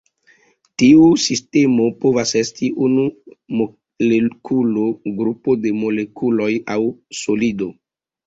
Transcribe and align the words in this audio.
Tiu 0.83 1.01
sistemo 1.23 1.89
povas 2.05 2.31
esti 2.39 2.69
unu 2.85 3.03
molekulo, 3.59 4.87
grupo 5.21 5.57
de 5.67 5.75
molekuloj 5.83 6.51
aŭ 6.77 6.81
solido. 7.21 7.69